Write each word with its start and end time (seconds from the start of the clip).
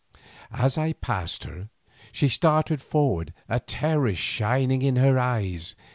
As 0.51 0.79
I 0.79 0.93
passed 0.93 1.43
her, 1.43 1.69
she 2.11 2.27
started 2.27 2.81
forward, 2.81 3.33
a 3.47 3.59
terror 3.59 4.15
shining 4.15 4.81
in 4.81 4.95
her 4.95 5.19
eyes. 5.19 5.75